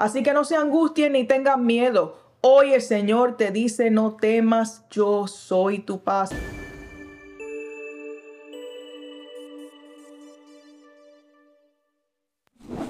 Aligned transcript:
Así 0.00 0.22
que 0.22 0.32
no 0.32 0.44
se 0.44 0.56
angustien 0.56 1.12
ni 1.12 1.24
tengan 1.24 1.66
miedo. 1.66 2.16
Hoy 2.40 2.72
el 2.72 2.80
Señor 2.80 3.36
te 3.36 3.50
dice, 3.50 3.90
no 3.90 4.16
temas, 4.16 4.86
yo 4.90 5.26
soy 5.26 5.80
tu 5.80 6.02
paz. 6.02 6.30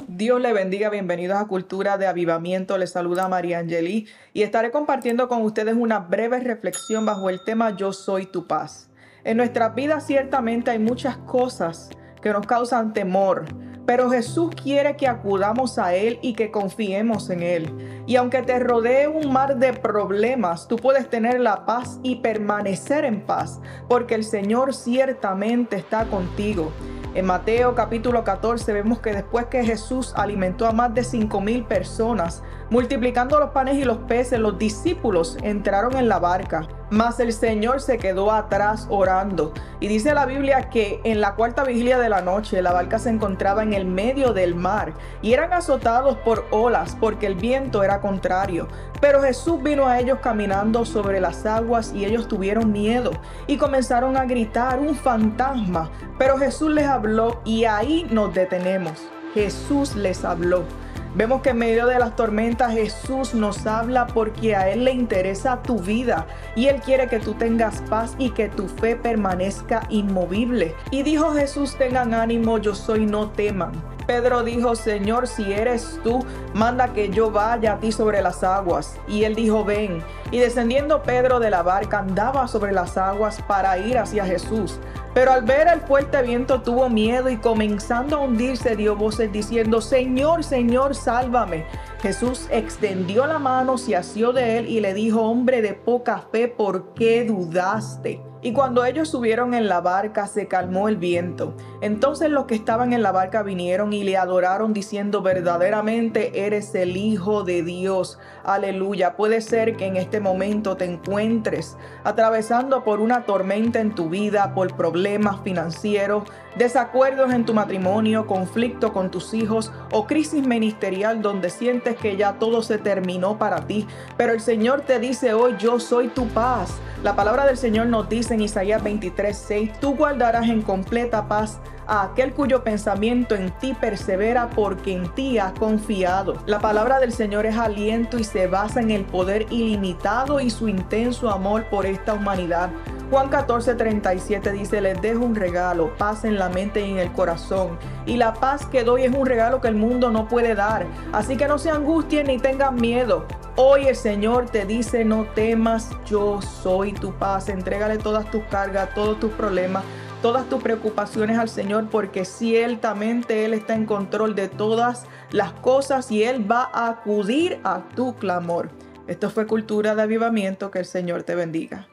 Dios 0.06 0.40
le 0.40 0.52
bendiga, 0.52 0.88
bienvenidos 0.88 1.36
a 1.36 1.48
Cultura 1.48 1.98
de 1.98 2.06
Avivamiento. 2.06 2.78
Les 2.78 2.92
saluda 2.92 3.26
María 3.26 3.58
Angeli 3.58 4.06
y 4.32 4.42
estaré 4.42 4.70
compartiendo 4.70 5.26
con 5.26 5.42
ustedes 5.42 5.74
una 5.74 5.98
breve 5.98 6.38
reflexión 6.38 7.04
bajo 7.06 7.28
el 7.28 7.42
tema 7.44 7.74
Yo 7.76 7.92
soy 7.92 8.26
tu 8.26 8.46
paz. 8.46 8.88
En 9.24 9.36
nuestras 9.36 9.74
vidas 9.74 10.06
ciertamente 10.06 10.70
hay 10.70 10.78
muchas 10.78 11.16
cosas 11.16 11.90
que 12.22 12.30
nos 12.30 12.46
causan 12.46 12.92
temor, 12.92 13.46
pero 13.90 14.08
Jesús 14.08 14.50
quiere 14.54 14.94
que 14.94 15.08
acudamos 15.08 15.76
a 15.76 15.94
Él 15.96 16.20
y 16.22 16.34
que 16.34 16.52
confiemos 16.52 17.28
en 17.28 17.42
Él. 17.42 18.04
Y 18.06 18.14
aunque 18.14 18.40
te 18.42 18.56
rodee 18.60 19.08
un 19.08 19.32
mar 19.32 19.56
de 19.56 19.72
problemas, 19.72 20.68
tú 20.68 20.76
puedes 20.76 21.10
tener 21.10 21.40
la 21.40 21.66
paz 21.66 21.98
y 22.04 22.20
permanecer 22.20 23.04
en 23.04 23.20
paz, 23.20 23.60
porque 23.88 24.14
el 24.14 24.22
Señor 24.22 24.74
ciertamente 24.74 25.74
está 25.74 26.04
contigo. 26.04 26.70
En 27.16 27.26
Mateo 27.26 27.74
capítulo 27.74 28.22
14 28.22 28.72
vemos 28.72 29.00
que 29.00 29.12
después 29.12 29.46
que 29.46 29.64
Jesús 29.64 30.14
alimentó 30.16 30.68
a 30.68 30.72
más 30.72 30.94
de 30.94 31.02
cinco 31.02 31.40
mil 31.40 31.64
personas, 31.64 32.44
multiplicando 32.70 33.40
los 33.40 33.50
panes 33.50 33.74
y 33.74 33.82
los 33.82 33.98
peces, 33.98 34.38
los 34.38 34.56
discípulos 34.56 35.36
entraron 35.42 35.96
en 35.96 36.08
la 36.08 36.20
barca, 36.20 36.68
mas 36.90 37.20
el 37.20 37.32
Señor 37.32 37.80
se 37.80 37.98
quedó 37.98 38.32
atrás 38.32 38.86
orando. 38.90 39.52
Y 39.78 39.88
dice 39.88 40.14
la 40.14 40.26
Biblia 40.26 40.68
que 40.68 41.00
en 41.04 41.20
la 41.20 41.34
cuarta 41.34 41.64
vigilia 41.64 41.98
de 41.98 42.08
la 42.08 42.20
noche 42.20 42.60
la 42.62 42.72
barca 42.72 42.98
se 42.98 43.10
encontraba 43.10 43.62
en 43.62 43.72
el 43.72 43.84
medio 43.84 44.32
del 44.32 44.54
mar 44.54 44.92
y 45.22 45.32
eran 45.32 45.52
azotados 45.52 46.16
por 46.18 46.46
olas 46.50 46.96
porque 47.00 47.26
el 47.26 47.36
viento 47.36 47.82
era 47.82 48.00
contrario. 48.00 48.68
Pero 49.00 49.22
Jesús 49.22 49.62
vino 49.62 49.86
a 49.86 49.98
ellos 49.98 50.18
caminando 50.20 50.84
sobre 50.84 51.20
las 51.20 51.46
aguas 51.46 51.92
y 51.94 52.04
ellos 52.04 52.28
tuvieron 52.28 52.72
miedo 52.72 53.12
y 53.46 53.56
comenzaron 53.56 54.16
a 54.16 54.24
gritar 54.24 54.78
un 54.78 54.94
fantasma. 54.94 55.90
Pero 56.18 56.36
Jesús 56.36 56.70
les 56.70 56.86
habló 56.86 57.40
y 57.44 57.64
ahí 57.64 58.06
nos 58.10 58.34
detenemos. 58.34 59.00
Jesús 59.34 59.94
les 59.94 60.24
habló. 60.24 60.64
Vemos 61.14 61.42
que 61.42 61.50
en 61.50 61.58
medio 61.58 61.86
de 61.86 61.98
las 61.98 62.14
tormentas 62.14 62.72
Jesús 62.72 63.34
nos 63.34 63.66
habla 63.66 64.06
porque 64.06 64.54
a 64.54 64.70
Él 64.70 64.84
le 64.84 64.92
interesa 64.92 65.60
tu 65.60 65.80
vida 65.80 66.26
y 66.54 66.66
Él 66.66 66.80
quiere 66.80 67.08
que 67.08 67.18
tú 67.18 67.34
tengas 67.34 67.82
paz 67.88 68.14
y 68.16 68.30
que 68.30 68.48
tu 68.48 68.68
fe 68.68 68.94
permanezca 68.94 69.82
inmovible. 69.88 70.74
Y 70.92 71.02
dijo 71.02 71.32
Jesús, 71.32 71.74
tengan 71.76 72.14
ánimo, 72.14 72.58
yo 72.58 72.76
soy, 72.76 73.06
no 73.06 73.30
teman. 73.30 73.72
Pedro 74.10 74.42
dijo, 74.42 74.74
Señor, 74.74 75.28
si 75.28 75.52
eres 75.52 76.00
tú, 76.02 76.26
manda 76.52 76.92
que 76.92 77.10
yo 77.10 77.30
vaya 77.30 77.74
a 77.74 77.78
ti 77.78 77.92
sobre 77.92 78.20
las 78.20 78.42
aguas. 78.42 78.96
Y 79.06 79.22
él 79.22 79.36
dijo, 79.36 79.64
ven. 79.64 80.02
Y 80.32 80.38
descendiendo 80.38 81.04
Pedro 81.04 81.38
de 81.38 81.48
la 81.48 81.62
barca 81.62 82.00
andaba 82.00 82.48
sobre 82.48 82.72
las 82.72 82.98
aguas 82.98 83.40
para 83.46 83.78
ir 83.78 83.96
hacia 83.98 84.24
Jesús. 84.24 84.80
Pero 85.14 85.30
al 85.30 85.44
ver 85.44 85.68
el 85.68 85.80
fuerte 85.82 86.20
viento 86.22 86.60
tuvo 86.60 86.88
miedo 86.88 87.30
y 87.30 87.36
comenzando 87.36 88.16
a 88.16 88.20
hundirse 88.22 88.74
dio 88.74 88.96
voces 88.96 89.30
diciendo, 89.30 89.80
Señor, 89.80 90.42
Señor, 90.42 90.96
sálvame. 90.96 91.64
Jesús 92.02 92.48
extendió 92.50 93.26
la 93.26 93.38
mano, 93.38 93.78
se 93.78 93.94
asió 93.94 94.32
de 94.32 94.58
él 94.58 94.66
y 94.66 94.80
le 94.80 94.92
dijo, 94.92 95.22
hombre 95.22 95.62
de 95.62 95.74
poca 95.74 96.24
fe, 96.32 96.48
¿por 96.48 96.94
qué 96.94 97.22
dudaste? 97.22 98.20
Y 98.42 98.52
cuando 98.52 98.86
ellos 98.86 99.10
subieron 99.10 99.52
en 99.52 99.68
la 99.68 99.82
barca 99.82 100.26
se 100.26 100.48
calmó 100.48 100.88
el 100.88 100.96
viento. 100.96 101.52
Entonces 101.82 102.30
los 102.30 102.46
que 102.46 102.54
estaban 102.54 102.94
en 102.94 103.02
la 103.02 103.12
barca 103.12 103.42
vinieron 103.42 103.92
y 103.92 104.02
le 104.02 104.16
adoraron 104.16 104.72
diciendo 104.72 105.20
verdaderamente 105.20 106.46
eres 106.46 106.74
el 106.74 106.96
Hijo 106.96 107.44
de 107.44 107.62
Dios. 107.62 108.18
Aleluya. 108.42 109.14
Puede 109.14 109.42
ser 109.42 109.76
que 109.76 109.86
en 109.86 109.96
este 109.96 110.20
momento 110.20 110.78
te 110.78 110.86
encuentres 110.86 111.76
atravesando 112.02 112.82
por 112.82 113.00
una 113.00 113.26
tormenta 113.26 113.80
en 113.80 113.94
tu 113.94 114.08
vida, 114.08 114.54
por 114.54 114.74
problemas 114.74 115.42
financieros, 115.42 116.24
desacuerdos 116.56 117.32
en 117.34 117.44
tu 117.44 117.52
matrimonio, 117.52 118.26
conflicto 118.26 118.94
con 118.94 119.10
tus 119.10 119.34
hijos 119.34 119.70
o 119.92 120.06
crisis 120.06 120.46
ministerial 120.46 121.20
donde 121.20 121.50
sientes 121.50 121.96
que 121.96 122.16
ya 122.16 122.38
todo 122.38 122.62
se 122.62 122.78
terminó 122.78 123.36
para 123.36 123.66
ti. 123.66 123.86
Pero 124.16 124.32
el 124.32 124.40
Señor 124.40 124.80
te 124.80 124.98
dice 124.98 125.34
hoy, 125.34 125.56
yo 125.58 125.78
soy 125.78 126.08
tu 126.08 126.26
paz. 126.28 126.80
La 127.02 127.16
palabra 127.16 127.46
del 127.46 127.56
Señor 127.56 127.86
nos 127.86 128.08
dice 128.10 128.29
en 128.30 128.42
Isaías 128.42 128.82
23, 128.82 129.36
6, 129.36 129.72
tú 129.80 129.96
guardarás 129.96 130.48
en 130.48 130.62
completa 130.62 131.28
paz 131.28 131.58
a 131.86 132.04
aquel 132.04 132.32
cuyo 132.32 132.62
pensamiento 132.62 133.34
en 133.34 133.50
ti 133.58 133.74
persevera 133.74 134.50
porque 134.50 134.92
en 134.92 135.08
ti 135.14 135.38
ha 135.38 135.52
confiado. 135.54 136.36
La 136.46 136.60
palabra 136.60 137.00
del 137.00 137.12
Señor 137.12 137.46
es 137.46 137.56
aliento 137.56 138.18
y 138.18 138.24
se 138.24 138.46
basa 138.46 138.80
en 138.80 138.90
el 138.90 139.04
poder 139.04 139.46
ilimitado 139.50 140.40
y 140.40 140.50
su 140.50 140.68
intenso 140.68 141.30
amor 141.30 141.64
por 141.64 141.86
esta 141.86 142.14
humanidad. 142.14 142.70
Juan 143.10 143.28
14, 143.28 143.74
37 143.74 144.52
dice, 144.52 144.80
les 144.80 145.02
dejo 145.02 145.24
un 145.24 145.34
regalo, 145.34 145.92
paz 145.98 146.24
en 146.24 146.38
la 146.38 146.48
mente 146.48 146.86
y 146.86 146.92
en 146.92 146.98
el 146.98 147.10
corazón. 147.10 147.76
Y 148.06 148.16
la 148.16 148.34
paz 148.34 148.66
que 148.66 148.84
doy 148.84 149.02
es 149.02 149.12
un 149.12 149.26
regalo 149.26 149.60
que 149.60 149.66
el 149.66 149.74
mundo 149.74 150.10
no 150.10 150.28
puede 150.28 150.54
dar. 150.54 150.86
Así 151.12 151.36
que 151.36 151.48
no 151.48 151.58
se 151.58 151.70
angustien 151.70 152.28
ni 152.28 152.38
tengan 152.38 152.76
miedo. 152.76 153.26
Hoy 153.62 153.88
el 153.88 153.94
Señor 153.94 154.48
te 154.48 154.64
dice, 154.64 155.04
no 155.04 155.26
temas, 155.34 155.90
yo 156.06 156.40
soy 156.40 156.94
tu 156.94 157.12
paz. 157.12 157.50
Entrégale 157.50 157.98
todas 157.98 158.30
tus 158.30 158.42
cargas, 158.44 158.94
todos 158.94 159.20
tus 159.20 159.32
problemas, 159.32 159.84
todas 160.22 160.48
tus 160.48 160.62
preocupaciones 160.62 161.36
al 161.36 161.50
Señor, 161.50 161.90
porque 161.90 162.24
ciertamente 162.24 163.44
Él 163.44 163.52
está 163.52 163.74
en 163.74 163.84
control 163.84 164.34
de 164.34 164.48
todas 164.48 165.04
las 165.30 165.52
cosas 165.52 166.10
y 166.10 166.22
Él 166.22 166.50
va 166.50 166.70
a 166.72 166.88
acudir 166.88 167.60
a 167.62 167.82
tu 167.94 168.14
clamor. 168.14 168.70
Esto 169.06 169.28
fue 169.28 169.46
Cultura 169.46 169.94
de 169.94 170.00
Avivamiento, 170.04 170.70
que 170.70 170.78
el 170.78 170.86
Señor 170.86 171.24
te 171.24 171.34
bendiga. 171.34 171.86